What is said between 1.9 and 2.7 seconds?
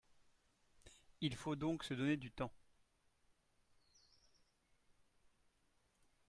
donner du temps.